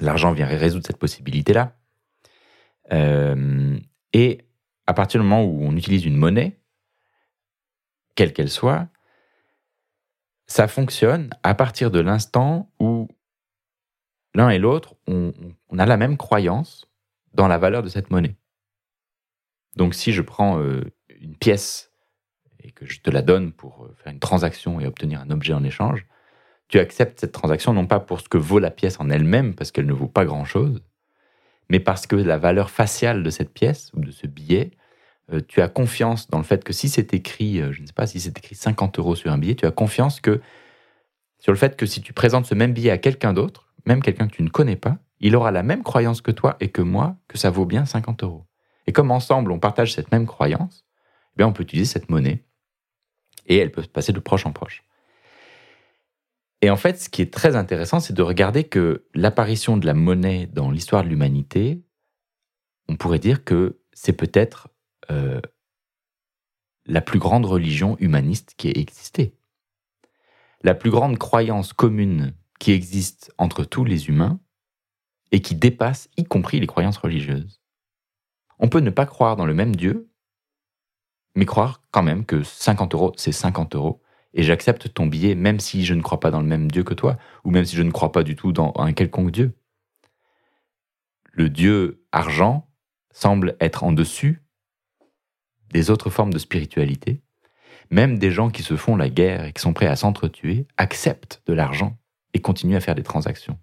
[0.00, 1.76] L'argent vient résoudre cette possibilité-là.
[2.92, 3.78] Euh,
[4.12, 4.38] et
[4.86, 6.58] à partir du moment où on utilise une monnaie,
[8.14, 8.88] quelle qu'elle soit,
[10.46, 13.08] ça fonctionne à partir de l'instant où
[14.34, 15.32] l'un et l'autre, on,
[15.78, 16.90] a la même croyance
[17.32, 18.36] dans la valeur de cette monnaie.
[19.76, 20.82] Donc si je prends euh,
[21.20, 21.92] une pièce
[22.60, 25.52] et que je te la donne pour euh, faire une transaction et obtenir un objet
[25.52, 26.06] en échange,
[26.68, 29.70] tu acceptes cette transaction non pas pour ce que vaut la pièce en elle-même, parce
[29.70, 30.82] qu'elle ne vaut pas grand-chose,
[31.68, 34.70] mais parce que la valeur faciale de cette pièce ou de ce billet,
[35.48, 38.20] tu as confiance dans le fait que si c'est écrit, je ne sais pas, si
[38.20, 40.40] c'est écrit 50 euros sur un billet, tu as confiance que
[41.38, 44.28] sur le fait que si tu présentes ce même billet à quelqu'un d'autre, même quelqu'un
[44.28, 47.16] que tu ne connais pas, il aura la même croyance que toi et que moi
[47.28, 48.46] que ça vaut bien 50 euros.
[48.86, 50.84] Et comme ensemble, on partage cette même croyance,
[51.32, 52.44] eh bien, on peut utiliser cette monnaie
[53.46, 54.84] et elle peut se passer de proche en proche.
[56.62, 59.94] Et en fait, ce qui est très intéressant, c'est de regarder que l'apparition de la
[59.94, 61.82] monnaie dans l'histoire de l'humanité,
[62.88, 64.68] on pourrait dire que c'est peut-être
[65.10, 65.40] euh,
[66.86, 69.36] la plus grande religion humaniste qui ait existé.
[70.62, 74.40] La plus grande croyance commune qui existe entre tous les humains
[75.32, 77.60] et qui dépasse y compris les croyances religieuses.
[78.58, 80.10] On peut ne pas croire dans le même Dieu,
[81.34, 84.00] mais croire quand même que 50 euros, c'est 50 euros,
[84.32, 86.94] et j'accepte ton billet même si je ne crois pas dans le même Dieu que
[86.94, 89.52] toi, ou même si je ne crois pas du tout dans un quelconque Dieu.
[91.32, 92.70] Le Dieu argent
[93.10, 94.43] semble être en dessus
[95.74, 97.20] des autres formes de spiritualité.
[97.90, 101.42] Même des gens qui se font la guerre et qui sont prêts à s'entretuer acceptent
[101.46, 101.98] de l'argent
[102.32, 103.58] et continuent à faire des transactions.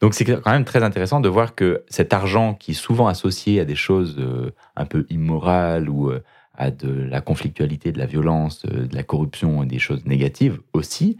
[0.00, 3.60] Donc c'est quand même très intéressant de voir que cet argent qui est souvent associé
[3.60, 6.22] à des choses euh, un peu immorales ou euh,
[6.54, 10.60] à de la conflictualité, de la violence, euh, de la corruption et des choses négatives
[10.72, 11.18] aussi,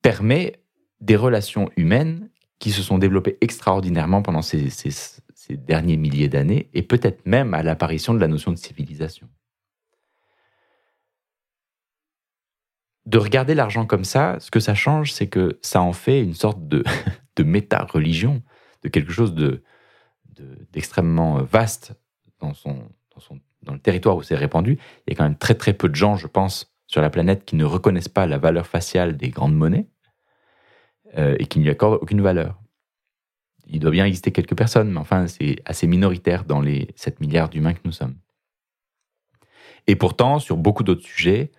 [0.00, 0.60] permet
[1.00, 2.30] des relations humaines
[2.60, 4.92] qui se sont développées extraordinairement pendant ces, ces
[5.56, 9.28] derniers milliers d'années et peut-être même à l'apparition de la notion de civilisation.
[13.10, 16.34] de regarder l'argent comme ça, ce que ça change, c'est que ça en fait une
[16.34, 16.84] sorte de,
[17.36, 18.42] de méta-religion,
[18.82, 19.64] de quelque chose de,
[20.72, 21.92] d'extrêmement vaste
[22.38, 22.74] dans, son,
[23.14, 24.78] dans, son, dans le territoire où c'est répandu.
[25.06, 27.44] Il y a quand même très très peu de gens, je pense, sur la planète
[27.44, 29.88] qui ne reconnaissent pas la valeur faciale des grandes monnaies
[31.18, 32.59] euh, et qui n'y accordent aucune valeur.
[33.72, 37.48] Il doit bien exister quelques personnes, mais enfin, c'est assez minoritaire dans les 7 milliards
[37.48, 38.16] d'humains que nous sommes.
[39.86, 41.52] Et pourtant, sur beaucoup d'autres sujets,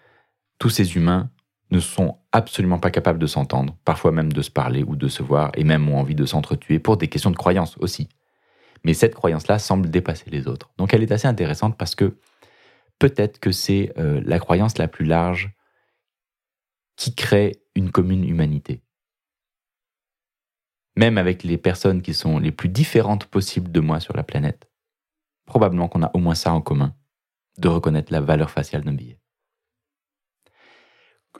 [0.60, 1.30] tous ces humains
[1.72, 5.24] ne sont absolument pas capables de s'entendre, parfois même de se parler ou de se
[5.24, 8.10] voir, et même ont envie de s'entretuer pour des questions de croyance aussi.
[8.84, 10.72] Mais cette croyance-là semble dépasser les autres.
[10.78, 12.18] Donc elle est assez intéressante parce que
[13.00, 15.52] peut-être que c'est euh, la croyance la plus large
[16.96, 18.82] qui crée une commune humanité.
[20.96, 24.70] Même avec les personnes qui sont les plus différentes possibles de moi sur la planète,
[25.46, 26.94] probablement qu'on a au moins ça en commun,
[27.58, 29.22] de reconnaître la valeur faciale d'un billet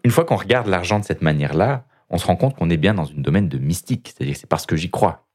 [0.04, 2.94] une fois qu'on regarde l'argent de cette manière-là, on se rend compte qu'on est bien
[2.94, 4.10] dans une domaine de mystique.
[4.10, 5.28] C'est-à-dire que c'est parce que j'y crois.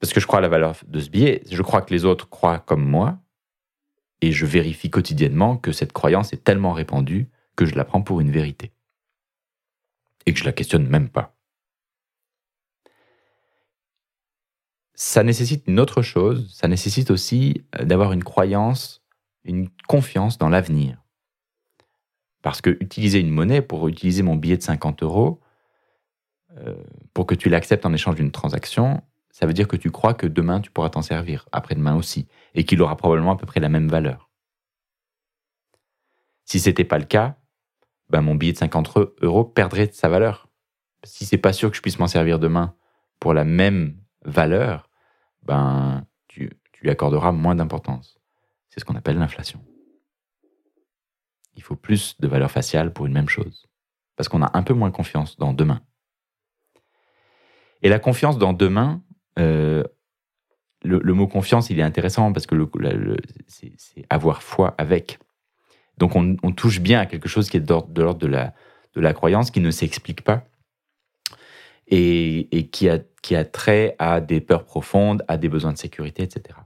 [0.00, 1.42] Parce que je crois à la valeur de ce billet.
[1.50, 3.18] Je crois que les autres croient comme moi.
[4.20, 8.20] Et je vérifie quotidiennement que cette croyance est tellement répandue que je la prends pour
[8.20, 8.72] une vérité.
[10.26, 11.36] Et que je la questionne même pas.
[14.94, 16.54] Ça nécessite une autre chose.
[16.54, 19.02] Ça nécessite aussi euh, d'avoir une croyance,
[19.44, 21.02] une confiance dans l'avenir.
[22.42, 25.40] Parce que utiliser une monnaie pour utiliser mon billet de 50 euros,
[26.58, 26.74] euh,
[27.14, 30.26] pour que tu l'acceptes en échange d'une transaction, ça veut dire que tu crois que
[30.26, 33.70] demain tu pourras t'en servir, après-demain aussi, et qu'il aura probablement à peu près la
[33.70, 34.28] même valeur.
[36.44, 37.36] Si ce n'était pas le cas,
[38.10, 40.48] ben mon billet de 50 euros perdrait sa valeur.
[41.04, 42.74] Si c'est pas sûr que je puisse m'en servir demain
[43.18, 44.88] pour la même valeur,
[45.42, 48.18] ben tu lui accorderas moins d'importance.
[48.68, 49.62] C'est ce qu'on appelle l'inflation
[51.56, 53.66] il faut plus de valeur faciale pour une même chose.
[54.16, 55.80] Parce qu'on a un peu moins confiance dans demain.
[57.82, 59.02] Et la confiance dans demain,
[59.38, 59.82] euh,
[60.82, 62.54] le, mot confiance, il est intéressant parce que
[63.46, 63.72] c'est
[64.10, 65.18] avoir foi avec.
[65.98, 67.68] Donc on, touche bien à quelque chose qui est de
[68.02, 68.54] l'ordre de la,
[68.94, 70.44] de la croyance, qui ne s'explique pas
[71.88, 76.22] et, qui, a, qui a trait à des peurs profondes, à des besoins de sécurité,
[76.24, 76.58] etc.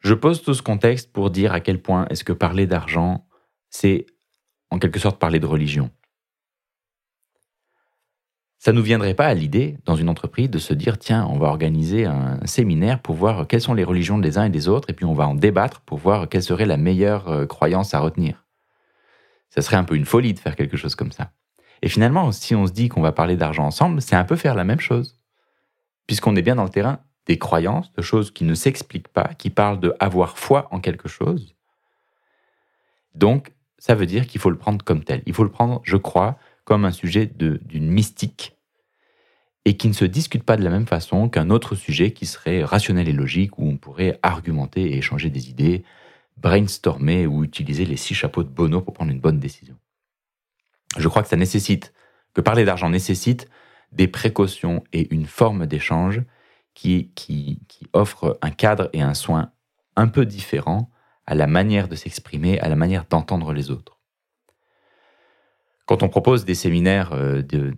[0.00, 3.26] Je pose tout ce contexte pour dire à quel point est-ce que parler d'argent
[3.70, 4.06] c'est
[4.70, 5.90] en quelque sorte parler de religion.
[8.58, 11.38] Ça ne nous viendrait pas à l'idée, dans une entreprise, de se dire, tiens, on
[11.38, 14.90] va organiser un séminaire pour voir quelles sont les religions des uns et des autres,
[14.90, 18.00] et puis on va en débattre pour voir quelle serait la meilleure euh, croyance à
[18.00, 18.44] retenir.
[19.48, 21.32] Ça serait un peu une folie de faire quelque chose comme ça.
[21.80, 24.54] Et finalement, si on se dit qu'on va parler d'argent ensemble, c'est un peu faire
[24.54, 25.19] la même chose.
[26.06, 29.50] Puisqu'on est bien dans le terrain des croyances, de choses qui ne s'expliquent pas, qui
[29.50, 31.54] parlent de avoir foi en quelque chose.
[33.14, 35.22] Donc, ça veut dire qu'il faut le prendre comme tel.
[35.26, 38.56] Il faut le prendre, je crois, comme un sujet d'une mystique
[39.64, 42.64] et qui ne se discute pas de la même façon qu'un autre sujet qui serait
[42.64, 45.84] rationnel et logique, où on pourrait argumenter et échanger des idées,
[46.38, 49.76] brainstormer ou utiliser les six chapeaux de Bono pour prendre une bonne décision.
[50.96, 51.92] Je crois que ça nécessite,
[52.34, 53.48] que parler d'argent nécessite
[53.92, 56.22] des précautions et une forme d'échange
[56.74, 57.60] qui, qui,
[57.92, 59.50] offre un cadre et un soin
[59.96, 60.90] un peu différents
[61.26, 63.98] à la manière de s'exprimer, à la manière d'entendre les autres.
[65.86, 67.74] Quand on propose des séminaires euh, de,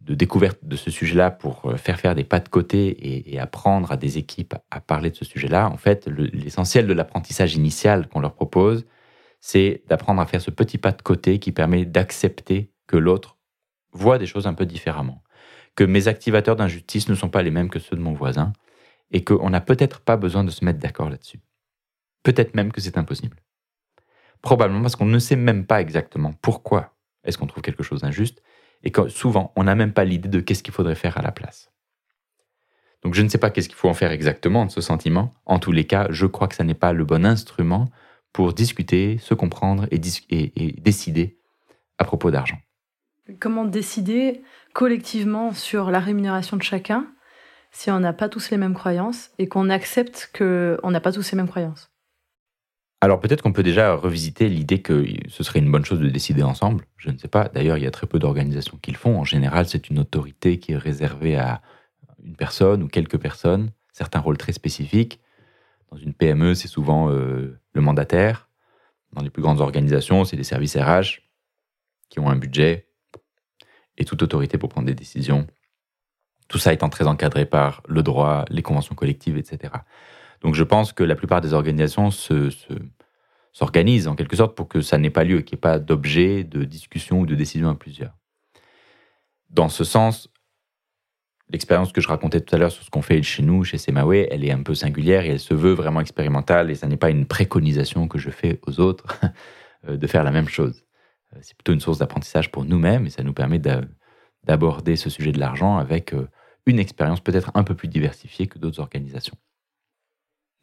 [0.00, 3.96] découverte de ce sujet-là pour euh, faire faire des pas de côté et, apprendre à
[3.96, 8.34] des équipes à parler de ce sujet-là, en fait, l'essentiel de l'apprentissage initial qu'on leur
[8.34, 8.86] propose,
[9.40, 13.36] c'est d'apprendre à faire ce petit pas de côté qui permet d'accepter que l'autre
[13.92, 15.22] voit des choses un peu différemment,
[15.78, 18.52] que mes activateurs d'injustice ne sont pas les mêmes que ceux de mon voisin,
[19.12, 21.38] et qu'on n'a peut-être pas besoin de se mettre d'accord là-dessus.
[22.24, 23.36] Peut-être même que c'est impossible.
[24.42, 28.42] Probablement parce qu'on ne sait même pas exactement pourquoi est-ce qu'on trouve quelque chose d'injuste
[28.82, 31.30] et que souvent on n'a même pas l'idée de qu'est-ce qu'il faudrait faire à la
[31.30, 31.70] place.
[33.02, 35.32] Donc je ne sais pas qu'est-ce qu'il faut en faire exactement de ce sentiment.
[35.46, 37.88] En tous les cas, je crois que ça n'est pas le bon instrument
[38.32, 41.38] pour discuter, se comprendre et, et décider
[41.98, 42.58] à propos d'argent.
[43.40, 44.42] Comment décider?
[44.78, 47.04] Collectivement sur la rémunération de chacun
[47.72, 51.32] si on n'a pas tous les mêmes croyances et qu'on accepte qu'on n'a pas tous
[51.32, 51.90] les mêmes croyances
[53.00, 56.42] alors peut-être qu'on peut déjà revisiter l'idée que ce serait une bonne chose de décider
[56.42, 56.84] ensemble.
[56.96, 57.48] Je ne sais pas.
[57.48, 59.16] D'ailleurs, il y a très peu d'organisations qui le font.
[59.20, 61.62] En général, c'est une autorité qui est réservée à
[62.24, 65.20] une personne ou quelques personnes, certains rôles très spécifiques.
[65.92, 68.48] Dans une PME, c'est souvent euh, le mandataire.
[69.12, 71.22] Dans les plus grandes organisations, c'est les services RH
[72.08, 72.87] qui ont un budget
[73.98, 75.46] et toute autorité pour prendre des décisions.
[76.48, 79.74] Tout ça étant très encadré par le droit, les conventions collectives, etc.
[80.40, 82.10] Donc je pense que la plupart des organisations
[83.52, 86.44] s'organisent en quelque sorte pour que ça n'ait pas lieu, qu'il n'y ait pas d'objet
[86.44, 88.16] de discussion ou de décision à plusieurs.
[89.50, 90.30] Dans ce sens,
[91.50, 94.26] l'expérience que je racontais tout à l'heure sur ce qu'on fait chez nous, chez Semawe,
[94.30, 97.10] elle est un peu singulière et elle se veut vraiment expérimentale et ça n'est pas
[97.10, 99.20] une préconisation que je fais aux autres
[99.88, 100.84] euh, de faire la même chose.
[101.34, 103.60] Euh, c'est plutôt une source d'apprentissage pour nous-mêmes et ça nous permet
[104.44, 106.28] d'aborder ce sujet de l'argent avec euh,
[106.66, 109.36] une expérience peut-être un peu plus diversifiée que d'autres organisations.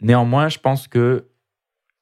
[0.02, 1.30] Néanmoins, je pense que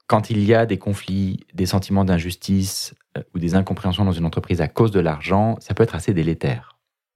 [0.07, 2.93] quand il y a des conflits, des sentiments d'injustice
[3.33, 6.73] ou des incompréhensions dans une entreprise à cause de l'argent, ça peut être assez délétère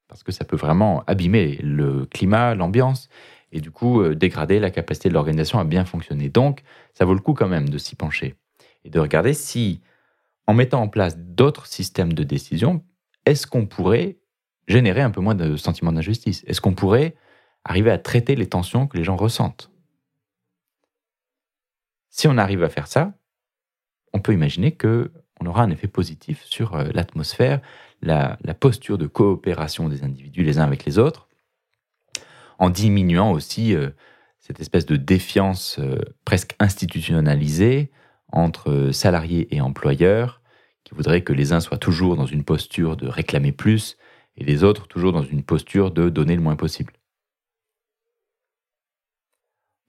[0.08, 3.10] parce que ça peut vraiment abîmer le climat, l'ambiance,
[3.52, 6.30] et du coup euh, dégrader la capacité de l'organisation à bien fonctionner.
[6.30, 8.36] Donc, ça vaut le coup quand même de s'y pencher
[8.84, 9.82] et de regarder si,
[10.48, 12.84] en mettant en place d'autres systèmes de décision,
[13.26, 14.18] est-ce qu'on pourrait
[14.68, 16.44] générer un peu moins de sentiments d'injustice?
[16.48, 17.16] Est-ce qu'on pourrait
[17.64, 19.72] arriver à traiter les tensions que les gens ressentent?
[22.10, 23.14] Si on arrive à faire ça,
[24.14, 27.62] on peut imaginer que on aura un effet positif sur euh, l'atmosphère,
[28.02, 31.28] la, posture de coopération des individus les uns avec les autres,
[32.58, 33.90] en diminuant aussi euh,
[34.40, 37.92] cette espèce de défiance euh, presque institutionnalisée
[38.32, 40.37] entre salariés et employeurs,
[40.88, 43.97] qui voudraient que les uns soient toujours dans une posture de réclamer plus
[44.38, 46.93] et les autres toujours dans une posture de donner le moins possible.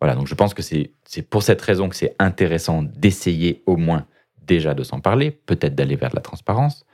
[0.00, 0.92] Voilà, donc je pense que c'est
[1.30, 4.06] pour cette raison que c'est intéressant d'essayer au moins
[4.38, 6.84] déjà de s'en parler, peut-être d'aller vers de la transparence,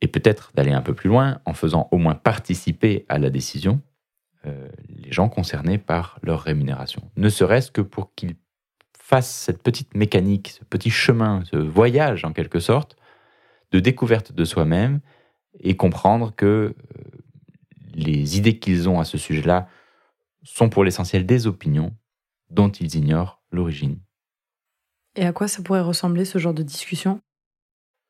[0.00, 3.82] et peut-être d'aller un peu plus loin en faisant au moins participer à la décision
[4.46, 7.10] euh, les gens concernés par leur rémunération.
[7.16, 8.36] Ne serait-ce que pour qu'ils
[9.04, 12.96] fassent cette petite mécanique, ce petit chemin, ce voyage en quelque sorte,
[13.70, 15.00] de découverte de soi-même
[15.60, 16.74] et comprendre que euh,
[17.92, 19.68] les idées qu'ils ont à ce sujet-là
[20.42, 21.94] sont pour l'essentiel des opinions
[22.48, 24.00] dont ils ignorent l'origine.
[25.16, 27.20] Et à quoi ça pourrait ressembler ce genre de discussion?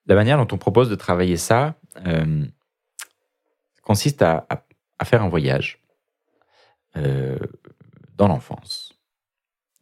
[0.06, 1.74] La manière dont on propose de travailler ça
[2.06, 2.46] euh,
[3.82, 4.46] consiste à,
[5.04, 5.82] faire un voyage
[6.96, 7.36] euh,
[8.16, 8.93] dans l'enfance.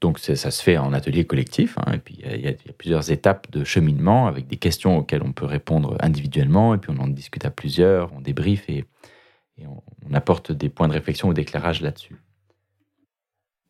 [0.03, 3.49] Donc ça se fait en atelier collectif, hein, et puis il y, a plusieurs étapes
[3.53, 7.45] de cheminement avec des questions auxquelles on peut répondre individuellement, et puis on en discute
[7.45, 8.85] à plusieurs, on débriefe et,
[9.65, 12.17] on, apporte des points de réflexion ou d'éclairage là-dessus.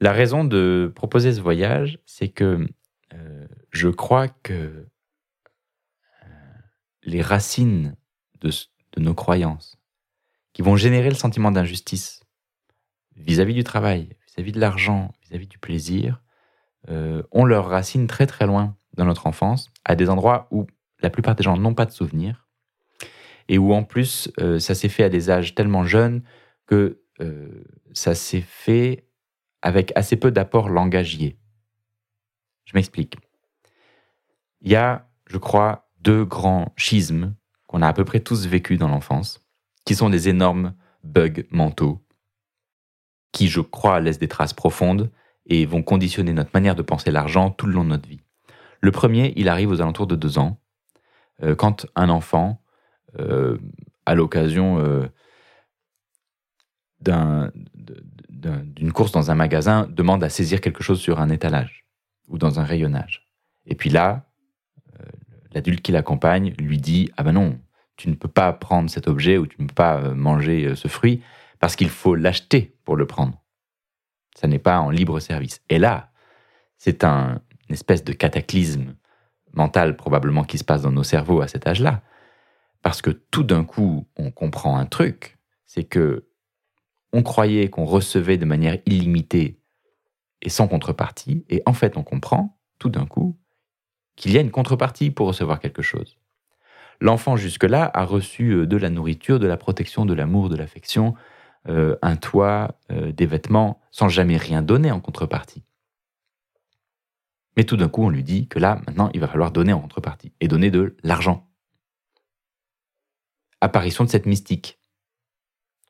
[0.00, 2.66] La raison de proposer ce voyage, c'est que
[3.12, 4.86] euh, je crois que
[6.24, 6.28] euh,
[7.02, 7.94] les racines
[8.40, 8.50] de,
[8.96, 9.76] nos croyances,
[10.54, 12.22] qui vont générer le sentiment d'injustice
[13.16, 16.20] vis-à-vis du travail, vis-à-vis de l'argent, vis-à-vis du plaisir,
[16.90, 20.66] euh, ont leurs racines très très loin dans notre enfance, à des endroits où
[21.00, 22.46] la plupart des gens n'ont pas de souvenirs,
[23.48, 26.22] et où en plus ça s'est fait à des âges tellement jeunes
[26.66, 27.02] que
[27.92, 29.08] ça s'est fait
[29.62, 31.38] avec assez peu d'apports langagiers.
[32.66, 33.16] Je m'explique.
[34.60, 37.34] Il y a, je crois, deux grands schismes
[37.66, 39.44] qu'on a à peu près tous vécus dans l'enfance,
[39.84, 42.00] qui sont des énormes bugs mentaux,
[43.32, 45.10] qui, je crois, laissent des traces profondes
[45.46, 48.20] et vont conditionner notre manière de penser l'argent tout le long de notre vie.
[48.80, 50.60] Le premier, il arrive aux alentours de deux ans,
[51.42, 52.62] euh, quand un enfant,
[53.18, 53.58] euh,
[54.06, 55.06] à l'occasion euh,
[57.00, 61.84] d'une course dans un magasin, demande à saisir quelque chose sur un étalage
[62.28, 63.26] ou dans un rayonnage.
[63.66, 64.26] Et puis là,
[65.00, 65.04] euh,
[65.52, 67.58] l'adulte qui l'accompagne lui dit Ah ben non,
[67.96, 70.74] tu ne peux pas prendre cet objet ou tu ne peux pas euh, manger euh,
[70.74, 71.22] ce fruit
[71.60, 73.42] parce qu'il faut l'acheter pour le prendre.
[74.34, 75.60] Ça n'est pas en libre service.
[75.68, 76.10] Et là,
[76.78, 78.94] c'est un, une espèce de cataclysme
[79.54, 82.02] mental probablement qui se passe dans nos cerveaux à cet âge-là.
[82.82, 86.26] Parce que tout d'un coup, on comprend un truc, c'est que
[87.12, 89.60] on croyait qu'on recevait de manière illimitée
[90.40, 91.44] et sans contrepartie.
[91.48, 93.38] Et en fait, on comprend tout d'un coup
[94.16, 96.18] qu'il y a une contrepartie pour recevoir quelque chose.
[97.00, 101.14] L'enfant jusque-là a reçu euh, de la nourriture, de la protection, de l'amour, de l'affection,
[101.68, 105.62] euh, un toit, euh, des vêtements, sans jamais rien donner en contrepartie.
[107.56, 109.80] Mais tout d'un coup, on lui dit que là, maintenant, il va falloir donner en
[109.80, 111.48] contrepartie, et donner de l'argent.
[113.60, 114.80] Apparition de cette mystique.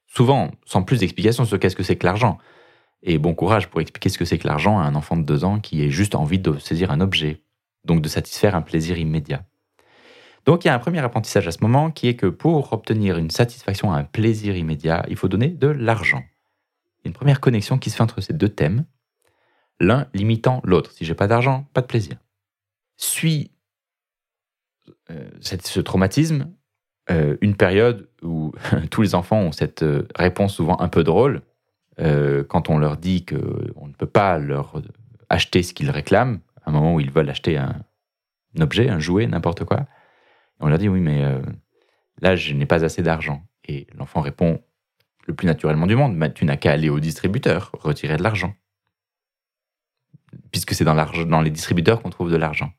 [0.06, 2.36] Souvent, sans plus d'explication sur qu'est-ce que c'est que l'argent.
[3.02, 5.44] Et bon courage pour expliquer ce que c'est que l'argent à un enfant de deux
[5.44, 7.42] ans qui ait juste envie de saisir un objet,
[7.84, 9.44] donc de satisfaire un plaisir immédiat.
[10.44, 13.16] Donc il y a un premier apprentissage à ce moment qui est que pour obtenir
[13.16, 16.22] une satisfaction un plaisir immédiat, il faut donner de l'argent.
[17.04, 18.84] Une première connexion qui se fait entre ces deux thèmes,
[19.80, 20.90] l'un limitant l'autre.
[20.92, 22.16] Si j'ai pas d'argent, pas de plaisir.
[22.96, 23.50] Suit
[25.10, 26.52] euh, ce traumatisme
[27.10, 28.52] euh, une période où
[28.90, 31.42] tous les enfants ont cette euh, réponse souvent un peu drôle
[32.48, 34.82] quand on leur dit qu'on ne peut pas leur
[35.28, 37.76] acheter ce qu'ils réclament, à un moment où ils veulent acheter un,
[38.58, 39.86] objet, un jouet, n'importe quoi.
[40.62, 41.22] On leur dit oui, mais
[42.20, 43.42] là, je n'ai pas assez d'argent.
[43.68, 44.62] Et l'enfant répond
[45.26, 48.54] le plus naturellement du monde, tu n'as qu'à aller au distributeur, retirer de l'argent.
[50.50, 52.72] Puisque c'est dans, les distributeurs qu'on trouve de l'argent.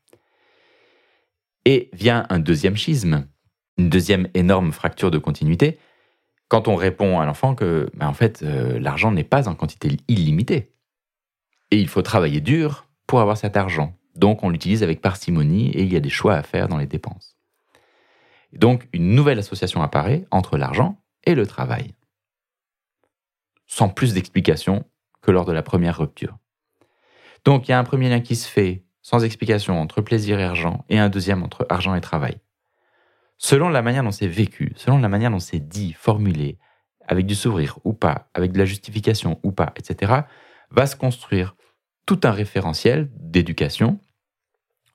[1.66, 3.28] Et vient un deuxième schisme,
[3.78, 5.80] une deuxième énorme fracture de continuité,
[6.50, 9.98] quand on répond à l'enfant que, ben, en fait, euh, l'argent n'est pas en quantité
[10.08, 10.74] illimitée.
[11.72, 13.98] Et il faut travailler dur pour avoir cet argent.
[14.16, 16.86] Donc on l'utilise avec parcimonie et il y a des choix à faire dans les
[16.86, 17.33] dépenses.
[18.58, 21.94] Donc une nouvelle association apparaît entre l'argent et le travail
[23.74, 24.86] sans plus d'explication
[25.22, 26.38] que lors de la première rupture.
[27.44, 30.44] Donc il y a un premier lien qui se fait sans explication entre plaisir et
[30.44, 32.38] argent, et un deuxième entre argent et travail.
[33.38, 36.60] Selon la manière dont c'est vécu, selon la manière dont c'est dit, formulé,
[37.06, 40.22] avec du sourire ou pas, avec de la justification ou pas, etc.,
[40.70, 41.56] va se construire
[42.06, 44.00] tout un référentiel d'éducation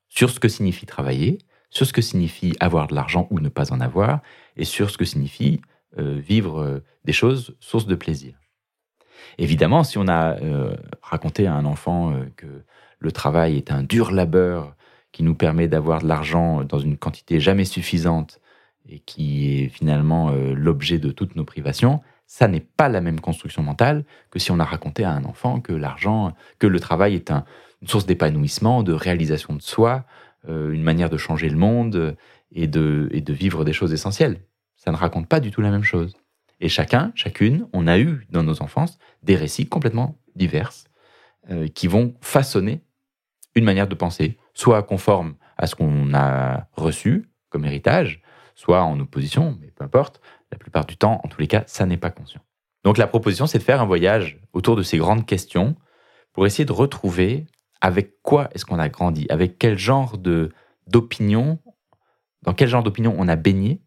[0.09, 1.39] sur ce que signifie travailler,
[1.71, 4.21] sur ce que signifie avoir de l'argent ou ne pas en avoir,
[4.57, 5.61] et sur ce que signifie
[5.99, 8.35] euh, vivre euh, des choses sources de plaisir.
[9.39, 12.47] Évidemment, si on a euh, raconté à un enfant que
[12.99, 14.75] le travail est un dur labeur
[15.13, 18.41] qui nous permet d'avoir de l'argent dans une quantité jamais suffisante
[18.89, 23.63] et qui est finalement l'objet de toutes nos privations, ça n'est pas la même construction
[23.63, 27.31] mentale que si on a raconté à un enfant que l'argent, que le travail est
[27.31, 30.05] une source d'épanouissement, de réalisation de soi,
[30.47, 32.17] une manière de changer le monde
[32.53, 34.41] et de, et de vivre des choses essentielles.
[34.77, 36.17] Ça ne raconte pas du tout la même chose.
[36.61, 40.73] Et chacun, chacune, on a eu dans nos enfances des récits complètement divers
[41.51, 42.81] euh, qui vont façonner
[43.55, 48.23] une manière de penser, soit conforme à ce qu'on a reçu comme héritage,
[48.55, 50.21] soit en opposition, mais peu importe.
[50.51, 52.41] La plupart du temps, en tous les cas, ça n'est pas conscient.
[52.85, 55.77] Donc la proposition, c'est de faire un voyage autour de ces grandes questions
[56.33, 57.47] pour essayer de retrouver
[57.81, 60.51] avec quoi est-ce qu'on a grandi, avec quel genre de
[60.87, 61.59] d'opinion,
[62.43, 63.83] dans quel genre d'opinion on a baigné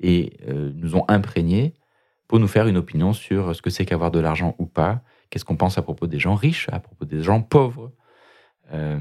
[0.00, 1.74] et euh, nous ont imprégné
[2.28, 5.02] pour nous faire une opinion sur ce que c'est qu'avoir de l'argent ou pas?
[5.28, 7.92] Qu'est-ce qu'on pense à propos des gens riches, à propos des gens pauvres?
[8.72, 9.00] Euh,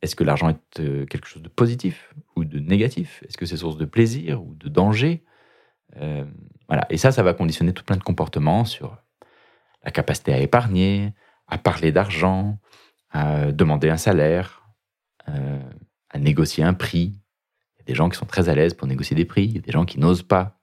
[0.00, 3.22] Est-ce que l'argent est euh, quelque chose de positif ou de négatif?
[3.28, 5.24] Est-ce que c'est source de plaisir ou de danger?
[6.68, 6.86] Voilà.
[6.90, 8.98] Et ça, ça va conditionner tout plein de comportements sur
[9.82, 11.14] la capacité à épargner,
[11.46, 12.58] à parler d'argent,
[13.10, 14.62] à demander un salaire,
[15.26, 17.20] à négocier un prix.
[17.76, 19.54] Il y a des gens qui sont très à l'aise pour négocier des prix, il
[19.56, 20.58] y a des gens qui n'osent pas.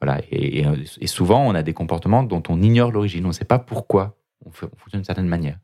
[0.00, 0.20] Voilà.
[0.30, 0.64] Et,
[1.06, 3.24] souvent, on a des comportements dont on ignore l'origine.
[3.24, 5.58] On ne sait pas pourquoi on, fonctionne d'une certaine manière.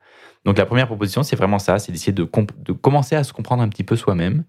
[0.45, 3.69] Donc la première proposition, c'est vraiment ça, c'est d'essayer de, commencer à se comprendre un
[3.69, 4.45] petit peu soi-même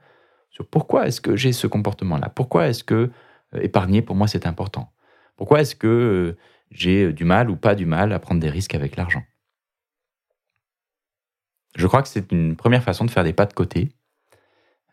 [0.49, 3.11] sur pourquoi est-ce que j'ai ce comportement-là, pourquoi est-ce que
[3.53, 4.91] euh, épargner pour moi c'est important,
[5.35, 6.37] pourquoi est-ce que euh,
[6.71, 9.23] j'ai du mal ou pas du mal à prendre des risques avec l'argent?
[11.75, 13.89] Je crois que c'est une première façon de faire des pas de côté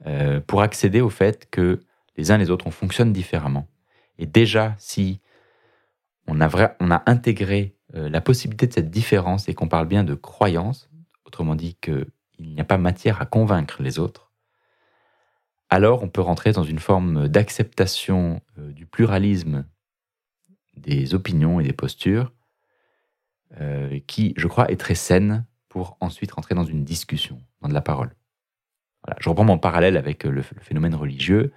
[0.06, 1.80] euh, pour accéder au fait que
[2.16, 3.66] les uns les autres on fonctionne différemment.
[4.18, 5.20] Et déjà, si
[6.26, 10.90] on a, intégré euh, la possibilité de cette différence et qu'on parle bien de croyance,
[11.24, 12.06] autrement dit qu'il
[12.38, 14.30] n'y a pas matière à convaincre les autres,
[15.70, 19.66] alors on peut rentrer dans une forme d'acceptation euh, du pluralisme
[20.76, 22.32] des opinions et des postures
[24.06, 27.80] qui, je crois, est très saine pour ensuite rentrer dans une discussion, dans de la
[27.80, 28.14] parole.
[29.20, 31.52] Je reprends mon parallèle avec le phénomène religieux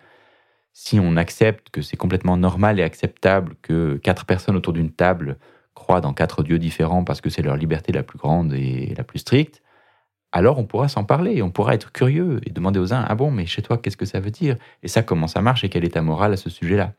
[0.74, 5.38] si on accepte que c'est complètement normal et acceptable que quatre personnes autour d'une table
[5.74, 9.04] croient dans quatre dieux différents parce que c'est leur liberté la plus grande et la
[9.04, 9.62] plus stricte,
[10.32, 13.32] alors on pourra s'en parler, on pourra être curieux et demander aux uns Ah bon,
[13.32, 14.58] mais chez toi, qu'est-ce que ça veut dire?
[14.82, 16.94] Et ça, comment ça marche et quelle est ta morale à ce sujet-là?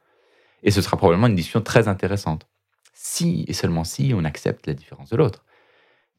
[0.63, 2.47] Et ce sera probablement une discussion très intéressante.
[2.93, 5.45] Si et seulement si on accepte la différence de l'autre.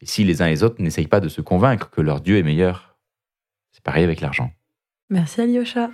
[0.05, 2.43] Si les uns et les autres n'essayent pas de se convaincre que leur Dieu est
[2.43, 2.97] meilleur.
[3.71, 4.51] C'est pareil avec l'argent.
[5.09, 5.89] Merci Alyosha.